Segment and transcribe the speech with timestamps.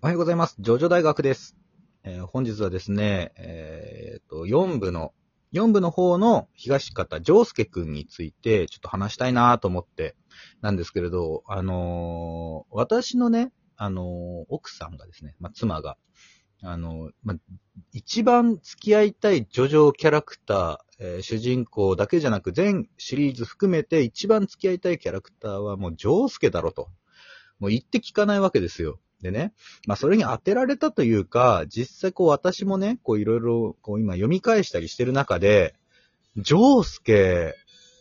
[0.00, 0.54] おはようございます。
[0.60, 1.56] ジョジョ大学です。
[2.04, 5.12] えー本日はですね、えーと、4部の、
[5.52, 10.14] 4部の方の東方丈介くんについてちょっと話したいなと思って
[10.60, 15.96] なんですけれど、あのー私のね、あのー奥さんがですね、まあ、妻が、
[16.62, 17.36] あのーまあ、
[17.90, 26.88] 一番付き合いたいジョジョキャラクター、えー主人公だけじゃなく全シリーズ含めて一番付き合いたいキャラクターはもう丈介だろと。
[27.58, 29.00] もう言って聞かないわけですよ。
[29.22, 29.52] でね、
[29.86, 35.74] まあそれに当てられたというか、実際こう私もね、こういろいろこう今読み返したりしてる中で、
[36.36, 37.54] ジョースケ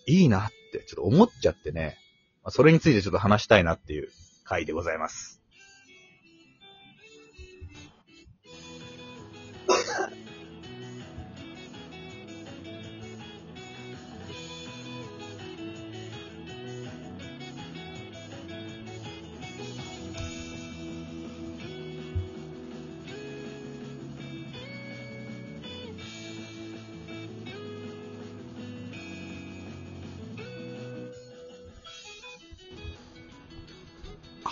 [0.06, 1.98] いいなってちょっと思っちゃってね、
[2.44, 4.09] まあそれについてちょっと話したいなっていう
[4.44, 5.37] 回でございます。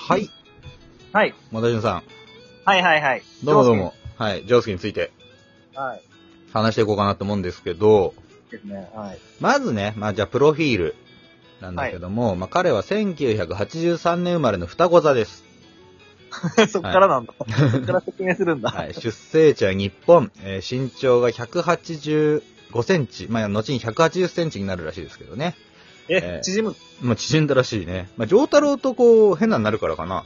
[0.07, 0.29] はい、
[1.13, 1.33] はい。
[1.49, 2.03] もたじゅんさん。
[2.63, 3.23] はいはいはい。
[3.43, 3.95] どうもどうも。
[4.17, 5.11] はい、ジョースケについて
[5.73, 6.01] はい。
[6.53, 8.13] 話していこうかなと思うんですけど、
[8.51, 8.87] ですね。
[8.93, 9.19] はい。
[9.39, 10.95] まずね、まあじゃあプロフィール
[11.59, 15.43] なんだけども、まあ彼は1983年生まれの双子座です。
[16.69, 17.33] そっからなんだ。
[17.71, 18.69] そっから説明するんだ。
[18.69, 22.43] はい、出生地は日本、えー身長が185
[22.83, 25.55] センチ、まあ、後に180センチになるらしいですけどね。
[26.07, 26.75] ええ、縮む。
[27.01, 28.09] まあ、縮んだらしいね。
[28.17, 30.25] まあ、上太郎とこう、変なになるからかな。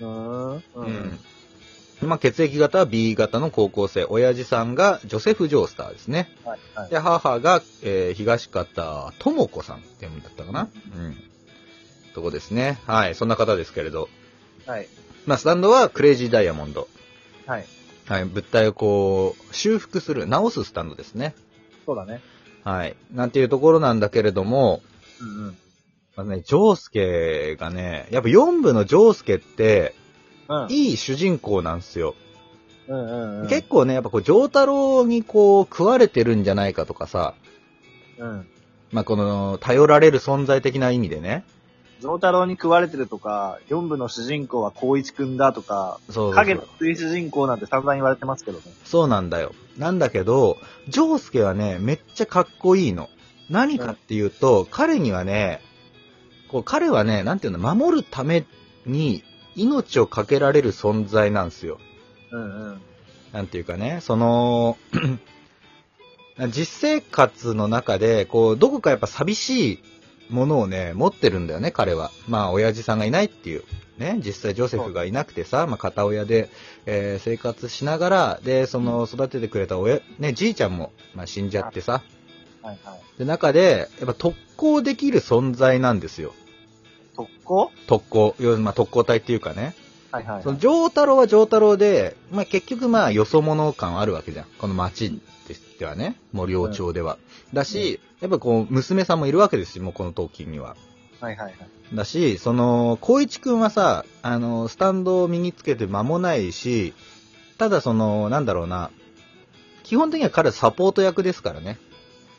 [0.00, 0.56] うーん。
[0.56, 2.08] ううん。
[2.08, 4.04] まあ、血液型は B 型の高校生。
[4.04, 6.30] 親父さんがジョセフ・ジョースターですね。
[6.44, 6.90] はいはい。
[6.90, 10.68] で、母が、えー東方智子さんって読みだったかな。
[10.96, 11.16] うん。
[12.14, 12.78] とこですね。
[12.86, 14.08] はい、そんな方ですけれど。
[14.66, 14.88] はい。
[15.26, 16.88] まあ、スタンドはクレイジーダイヤモンド。
[17.46, 17.66] はい。
[18.06, 21.34] はい、物体をこう、修復する、直すスタンドですね。
[21.84, 22.20] そうだね。
[22.64, 22.96] はい。
[23.12, 24.82] なんていうところなんだけれども、
[25.20, 25.56] うんうん。
[26.16, 29.94] まあね、ジョースケがね、やっぱ4部のジョースケって、
[30.48, 30.66] うん。
[30.70, 32.14] いい主人公なんですよ。
[32.88, 33.48] うんうんうん。
[33.48, 37.34] 結構ね、やっぱこう、ジョータロにこう、食われてるんじゃないかとかさ、
[38.18, 38.46] うん。
[38.92, 41.44] まあこの、頼られる存在的な意味でね。
[42.00, 48.64] 丈太郎に食われてるとか、4部の主人公は光一くんだとか、そう影の追主人公なんて散々言われてますけどね。
[48.84, 49.52] そうなんだよ。
[49.76, 50.56] なんだけど、
[50.88, 53.08] ジョースケはね、めっちゃかっこいいの。
[53.50, 55.60] 何かっていうと、彼にはね、
[56.48, 58.44] こう彼はね、なんていうの、守るため
[58.86, 59.22] に
[59.56, 61.78] 命をかけられる存在なんですよ。
[62.30, 62.80] うんうん。
[63.32, 64.78] なんていうかね、その、
[66.48, 69.78] 実生活の中で、こう、どこかやっぱ寂しい
[70.30, 72.10] ものをね、持ってるんだよね、彼は。
[72.28, 73.64] まあ、親父さんがいないっていう。
[73.98, 76.48] ね、実際ジョセフがいなくてさ、まあ、片親で、
[76.86, 82.02] えー生活しながら、で、その、育ててくれた親、ね、じいちゃんも、まあ、死んじゃってさ。
[82.62, 83.18] はいはい。
[83.18, 86.34] で、中で、やっぱ特攻できる存在なんですよ。
[87.16, 87.70] 特攻？
[87.86, 88.34] 特攻。
[88.38, 89.74] 要するにまあ、特攻隊っていうかね。
[90.10, 90.42] はいはい。
[90.42, 94.46] その、丈太郎は丈太郎で、まあ、結局まあ、よそ者感あるわけじゃん。
[94.58, 95.20] この町
[95.78, 97.16] ではね、森尾町では。
[97.54, 100.76] だし、やっぱこう、娘さんもいるわけですよ、もうこの時には。
[101.20, 101.56] はいはいはい。
[101.94, 106.92] だし、その、光一くんはさ、あの、スタンドを身につけて間もないし、
[107.58, 108.90] ただその、なんだろうな、
[109.82, 111.78] 基本的には彼はサポート役ですからね。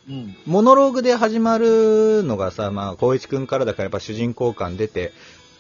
[0.10, 0.36] うん。
[0.46, 5.14] モノローグで始まるのがさ、まあ、光一くんからだからやっぱ主人公感出て、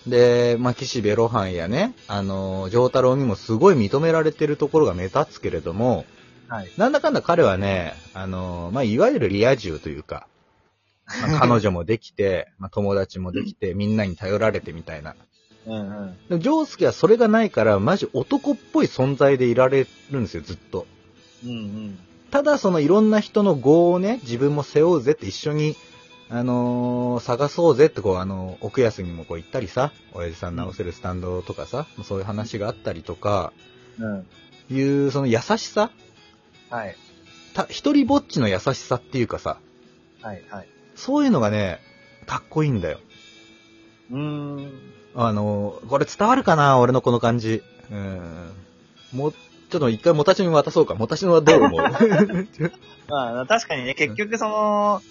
[0.07, 6.05] で、まあ、岸辺露伴やね、あの、丈太郎にもすごい認められてるところが目立つけれども、
[6.47, 6.71] はい。
[6.75, 10.27] なんだかんだ彼はね、あの、まあ、いわゆるリア充というか、
[11.05, 15.15] まあ 彼女もできて、まあ、友達もできて、みんなに頼られてみたいな。
[15.67, 16.39] うんうん。
[16.39, 20.87] ジョースケはそれがないから、マジ男っぽい存在でいられるんですよ、ずっと。
[21.45, 21.99] うんうん。
[22.31, 25.75] ただ、そのいろんな人の業をね、自分も背負うぜって一緒に、
[26.29, 33.51] あのー探そうぜってこう、あの奥安にもこう行ったりさ、親父さん直せるスタンドとかさ、そういう話があったりとか、
[33.99, 34.27] うん。
[34.69, 35.91] いう、その優しさ？
[36.69, 36.95] はい。
[37.53, 39.59] た、一人ぼっちの優しさっていうかさ、
[40.21, 40.67] はいはい。
[40.95, 41.79] そういうのがね、
[42.25, 42.99] かっこいいんだよ。
[44.11, 44.71] うーん。
[45.15, 46.79] あのーこれ伝わるかな？
[46.79, 47.61] 俺のこの感じ。
[47.91, 48.51] うん。
[49.11, 49.33] もう、
[49.71, 50.95] ちょっと一回もたちに渡そうか。
[50.95, 51.81] もたちのはどう思う？
[53.07, 55.01] まあ、確かにね、結局その、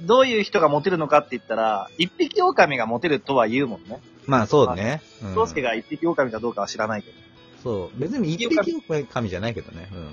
[0.00, 4.00] どういう人がモテるのかって言ったら、一匹狼がモテるとは言うもんね。
[4.26, 5.02] まあそうね。
[5.22, 7.16] うん宗介が一匹狼かどうかは知らないけど。
[7.62, 8.00] そう。
[8.00, 9.88] 別に一匹神じゃないけどね。
[9.92, 9.98] うん。
[9.98, 10.12] い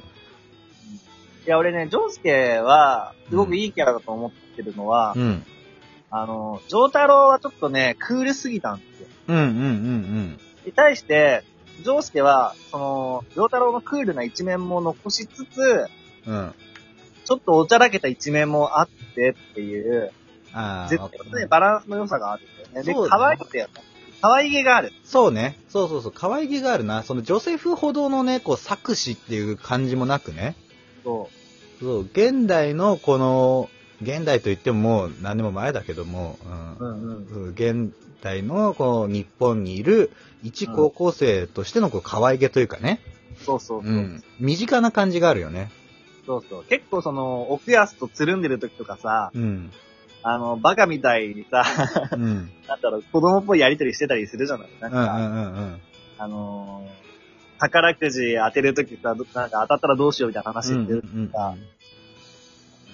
[1.45, 5.45] や、俺ね、ジョースケは、すごくいいキャラだと思ってるのは、うん。
[6.11, 9.07] あの、ジョータロはちょっとね、クールすぎたんですよ。
[9.29, 11.45] うんうんうんに対して、
[11.81, 15.87] ジョースケは、その、ジョータロウのクールな一面も残しつつ、
[16.25, 16.53] うん。
[17.25, 20.11] ちょっとおちゃらけた一面もあってっていう、
[20.53, 21.01] ああ、絶
[21.31, 22.83] 対ね、バランスの良さがあるんだよね。
[22.83, 23.67] で、そうだね可愛くて、
[24.21, 24.91] 可愛げがある。
[25.03, 25.59] そうね。
[25.69, 26.11] そうそうそう。
[26.11, 27.03] 可愛げがあるな。
[27.03, 30.55] そのジョセフほどのね、こう、作詞っていう感じもなくね。
[31.03, 31.29] そ
[31.79, 33.69] そう、現代のこの、
[34.01, 36.37] 現代と言ってももう何年も前だけども、
[36.79, 36.83] う。
[36.83, 37.27] うんうんうん。
[37.27, 40.11] そう現代のこう日本にいる
[40.43, 42.99] 一高校生としてのこう可愛げというかね、
[43.43, 43.91] そうそうそう。
[43.91, 45.69] うん、身近な感じがあるよね。
[46.25, 46.63] そうそう。
[46.65, 49.71] 結構その、奥安とつるんでる時とかさ、うん。
[50.23, 51.63] あの、バカみたいにさ、
[52.11, 52.51] うん。
[52.67, 55.81] なんだろう、子供っぽいやりとりしてたりするじゃないなんうんうんか、うんうん。
[56.17, 57.07] あのー
[57.59, 61.03] 宝くじ当てるときさ、どなんか当たったらどうしようみたいな話うんしてる。
[61.03, 61.31] うん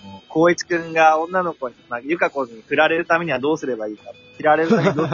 [0.03, 5.13] さ光一くんが女の子に、まあ、ゆか子に振られるためにはどうすればいいか、振られるためにどうす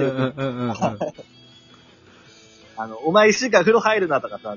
[0.00, 1.24] ればいいか。
[2.76, 4.56] あの、お前一週間風呂入るなとかさ、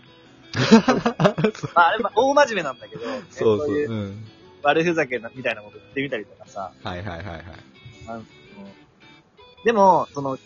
[1.73, 3.69] まあ、あれ、まあ大真面目なんだけど、ねそうそう。
[3.69, 4.25] いううん。
[4.63, 7.43] 悪ふざけなみたいなこと言ってみたりとかさ、はいはいはいはい。
[8.07, 8.23] あの
[9.63, 10.37] でも、その、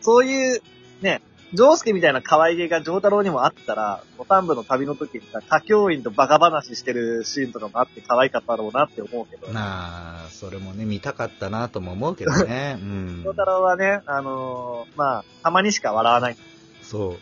[0.00, 0.62] そういう、
[1.02, 1.20] ね、
[1.54, 12.76] ジョースケみたいな可愛げがジョータロウにもあったら、お丹部の旅の時にさ、歌教員とバカ話してるシーンとかもあって可愛かったろうなって思うけど、ジなあ、それもね、見たかったなとも思うけどね。
[12.82, 13.34] うんョー。
[13.34, 16.36] タロウはね、あのーまあ、たまにしか笑わない。
[16.82, 17.18] そう。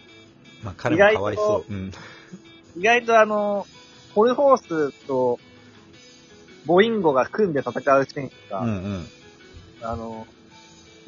[0.65, 1.73] まあ彼もかわいそう。
[1.73, 1.93] うん。
[2.77, 3.65] 意外とあの、
[4.15, 5.39] ホルホースと、
[6.65, 9.07] ボインゴが組んで戦うシーンが、うんうん。
[9.83, 10.27] あの、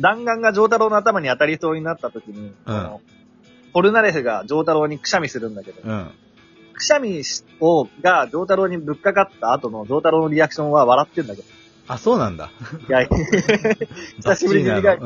[0.00, 3.00] 弾丸がジョータロウの頭に当たりそうになった時に、あの
[3.72, 6.10] ポルナレフがジョータロウにくしゃみするんだけど、うん。
[6.74, 7.22] くしゃみ
[7.60, 11.48] を、がジョータロウにぶっかかった後のジョータロウのリアクションは笑ってんだけど、
[11.88, 12.50] あ、そうなんだ。
[12.88, 13.08] いや、
[14.16, 14.98] 久しぶりに見返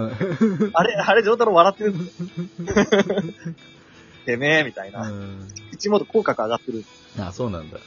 [0.72, 1.94] あれ、あれジョータロウ笑ってる。
[4.26, 5.08] てめえ、みたいうんな。
[5.08, 6.84] うん口元口角上がってる。
[7.18, 7.78] あ、そうなんだ。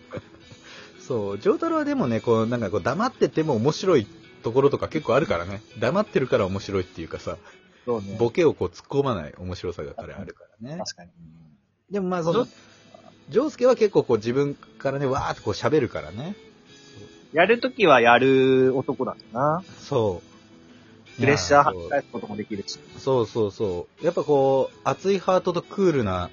[1.00, 4.06] そう、ジョータロはでもね、こう、なんかこう、黙ってても面白い
[4.42, 5.62] ところとか結構あるからね。
[5.78, 7.36] 黙ってるから面白いっていうかさ、
[7.84, 8.16] そうね。
[8.18, 10.78] ボケをこう突っ込まない面白さがあれあるからね。
[10.78, 11.10] 確かに。
[11.90, 12.46] でもまあ、その、
[13.28, 16.36] ジョースケは結構こう自分からね、わーってこう喋るからね。
[17.32, 19.62] やるときはやる男だな。
[19.78, 20.22] そ
[21.16, 21.20] う。
[21.20, 22.78] プレッシャーいや発返すこともできるし。
[22.98, 24.04] そうそうそう。
[24.04, 26.30] やっぱこう、熱いハートとクールな、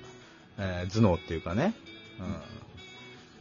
[0.58, 1.74] えー頭脳っていうかね。
[2.20, 2.62] うん。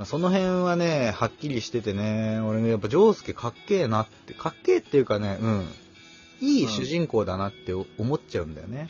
[0.03, 5.69] まあその辺はね、はっきりしててね、俺ね、やっぱジョースケかっけえなって、かっけえっていうかね、うん。
[6.41, 8.89] いい主人公だなって思っちゃうんだよね。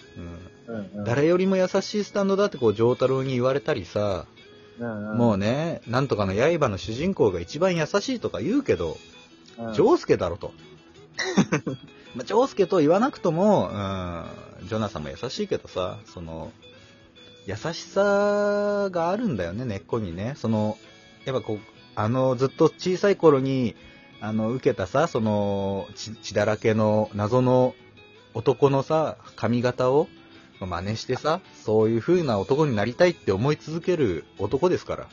[0.66, 0.74] うん。
[0.74, 1.04] うんうん。
[1.04, 4.24] 誰よりも優しいスタンドだってこう、ジョータロウに言われたりさ、
[4.78, 8.96] うんうん、もうね、なんとかの刃の主人公が一番優しいとか言うけど、
[9.58, 10.54] うん、ジョースケだろと。
[12.16, 16.52] まあ、ジョースケと言わなくとも、うん、ジョナサンも優しいけどさ、その、
[17.44, 20.36] 優しさがあるんだよね、根っこにね。
[20.38, 20.78] その、
[21.24, 21.58] やっぱこう、
[21.94, 23.76] あの、ずっと小さい頃に、
[24.20, 27.74] あの、受けたさ、その、血血だらけの謎の
[28.34, 30.08] 男のさ、髪型を
[30.60, 35.06] 真似してさ、そういう風な男になりたいって思い続ける男ですから。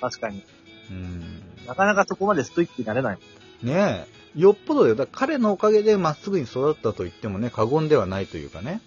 [0.00, 0.42] 確かに。
[0.90, 1.42] うん。
[1.66, 3.18] なかなかそこまでストイックになれない。
[3.62, 4.06] ね
[4.36, 4.94] え、よっぽどだよ。
[4.94, 8.80] だ彼のおかげでまっすぐに育ったと言ってもね、過言ではないというかね。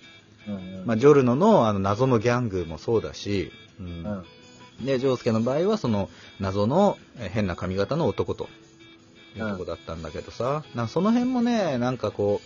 [0.48, 0.86] うんうん。
[0.86, 4.26] まあ、ジョルノのあの謎のギャングもそうだし、ううんん。
[4.81, 8.49] で、ジョースケの場合はその謎のえ変な髪型の男と
[9.35, 12.42] いうとこだったんだけどさ、なんかその辺もね、なんかこ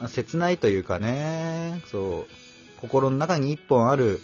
[0.00, 4.20] う、切ないというかね、そう、心の中に一本ある、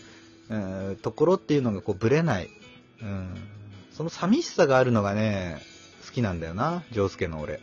[0.51, 2.49] えーところっていうのがこうブレない。
[3.03, 3.35] うん。
[3.93, 5.61] その寂しさがあるのがね、
[6.07, 7.61] 好きなんだよな、ジョースケの俺。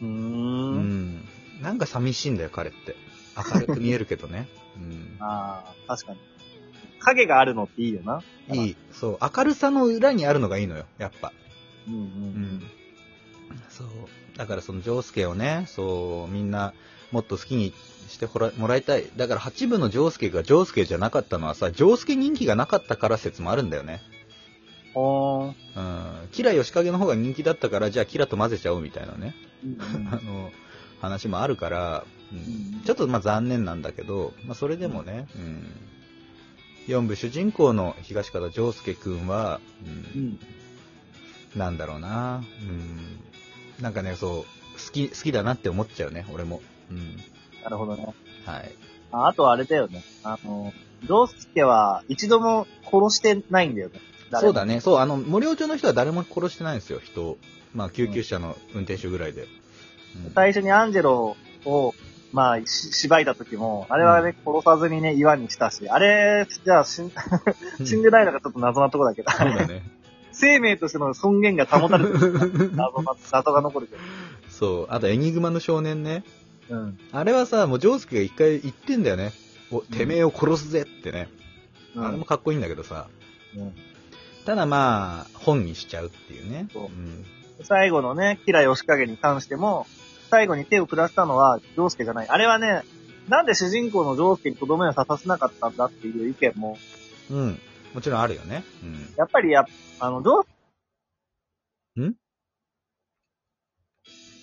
[0.00, 0.06] うー。
[0.06, 1.28] うんん。
[1.60, 2.96] なんか寂しいんだよ、彼って。
[3.36, 4.48] 明るく見えるけどね。
[4.76, 5.16] うん。
[5.20, 6.18] ああ、確かに。
[7.06, 8.22] 影があるのっていいよな。
[8.52, 8.76] いい。
[8.92, 9.18] そう。
[9.36, 11.32] 明るさの裏にあるのがいいのよ、やっぱ。
[11.88, 12.02] うんううん
[12.58, 12.62] ん。
[13.68, 13.86] そう。
[14.36, 16.74] だからそのジョースケをね、そう、みんな
[17.12, 17.72] もっと好きに
[18.08, 19.04] してほらもらいたい。
[19.16, 24.00] だから8部のジョースケがジョースケじゃなかったのはさ、ジョースケ人気がなかったから説もあるんだよね。
[24.94, 26.22] ほーん。
[26.24, 26.28] うん。
[26.32, 29.34] キラヨシカゲの方が人気だったから、じゃあキラと混ぜちゃおうみたいなね。
[29.64, 29.78] うん
[30.10, 30.50] あの、
[31.00, 35.66] 話もあるから、うんうんちょっとまあ残念なんだけど、まあそれでもね、うん。
[36.86, 39.60] 4部主人公の東方丈介くんは、
[40.14, 40.38] う、うんん。
[41.56, 43.82] なんだろうな、うん。
[43.82, 46.60] なんかね、そう、好き、好きだなって思っちゃうね、俺も。
[46.90, 47.16] うん。
[47.62, 48.14] なるほどね。
[48.44, 48.72] はい。
[49.12, 50.02] ああとあれだよね。
[50.22, 54.00] あの、ジョースケは一度も殺してないんだよね。
[54.32, 57.38] そうだね、そう、あの、森尾町の人は誰も殺してないんですよ、人を。
[57.74, 59.42] まあ救急車の運転手ぐらいで。
[59.42, 59.48] うん
[60.34, 61.94] 最初にアンジェロを
[62.32, 67.12] まあ、し、縛いた時も、あれはね、殺さずにね、岩にしたし、あれ、じゃあ死ん、
[67.84, 69.82] 死んでないのがちょっと謎なとこだけど、そうだね。
[70.32, 74.02] 生命としての尊厳が保たれてる 謎が、謎が残るけど。
[74.50, 74.86] そう。
[74.90, 76.24] あと、エニグマの少年ね。
[76.68, 76.98] うん。
[77.10, 79.32] あれはさ、もうジョースケが一回言ってんだよね。
[79.70, 81.28] お、てめえを殺すぜってね。
[81.94, 83.06] うんあれもかっこいいんだけどさ。
[83.56, 83.72] うん
[84.44, 86.68] ただまあ、本にしちゃうっていうね。
[86.72, 87.24] そううん。
[87.64, 89.88] 最後のね、キラヨシカゲに関しても、
[90.30, 92.28] 最後に手を下したのは、ジョウスケじゃない。
[92.28, 92.82] あれはね、
[93.28, 96.78] なんで主人公のジョウスケにとどめを刺させなかったんだっていう意見も、
[97.30, 97.58] うん。
[97.94, 98.64] もちろんあるよね。
[98.82, 99.14] うん。
[99.16, 99.64] やっぱりや、
[100.00, 100.46] あの、ジョウ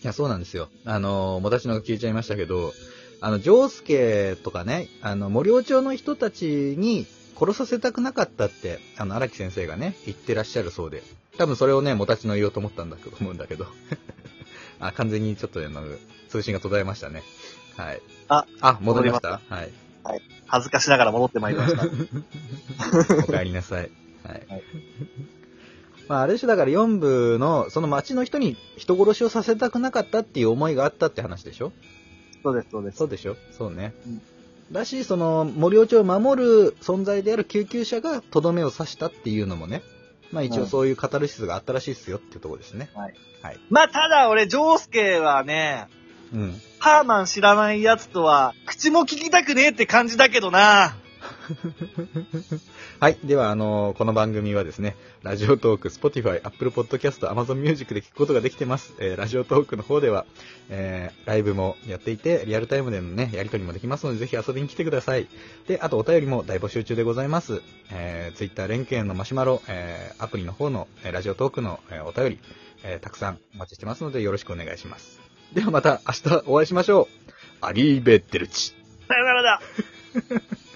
[0.03, 0.67] いや、そうなんですよ。
[0.83, 2.73] あの、もたちのが消えちゃいましたけど、
[3.21, 7.05] あの、ジョースケとかね、あの、森尾町の人たちに
[7.39, 11.03] 殺させたくなかったって、あの、荒木先生がね、言ってらっしゃるそうで。
[11.37, 13.65] 多分それをね、もたちの言おうと思ったんだと思うんだけど。
[14.87, 15.81] あ、完全にちょっと、あの、
[16.29, 17.23] 通信が途絶えましたね。
[17.77, 18.01] はい。
[18.27, 19.39] あ、あ、戻りました？
[19.49, 19.71] はい。
[20.45, 21.83] 恥ずかしながら戻ってまいりました。
[23.17, 23.89] お帰りなさい。
[24.23, 24.43] はい。
[24.49, 24.63] はい
[26.09, 31.71] まあ、ある種だから4部の、その町の人に人殺しをさせたくなかったっていう思いがあったって話でしょ？
[32.43, 32.97] そうです、そうです。
[32.97, 33.37] そうでしょ？
[33.57, 33.93] そうね。
[34.05, 34.21] うん
[34.71, 39.83] だし、その、森尾町を守る存在である救急車がとどめを刺したっていうのもね、
[40.33, 42.89] まあ一応そういうカタルシスがあったらしいっすよっていうところですね。
[43.69, 45.87] まあ、ただ俺、ジョウスケはね、
[46.33, 46.61] うん。
[46.79, 50.95] ハーマン知らないやつとは、口も聞きたくねえって感じだけどな。
[52.99, 53.17] はい。
[53.23, 58.93] では、あのこの番組はですね、ラジオトーク、Spotify、Apple Podcast、Amazon Music で聞くことができてます。
[58.99, 60.25] えーラジオトークの方では、
[60.69, 65.27] えーライブもやっていて、リアルタイムでのね、やりとりもできますので、ぜひ遊びに来てください。
[65.67, 67.61] で、あとお便りも大募集中でございます。
[67.91, 72.39] えー、Twitter 連携のマシュマロ、えーアプリの方の、えーラジオトークの、えーお便り、
[72.83, 75.19] えーたくさんお待ちしてますので、よろしくお願いします。
[75.53, 77.65] ではまた明日お会いしましょう。
[77.65, 78.73] アリーベッテルチ。
[79.07, 79.61] さよならだ。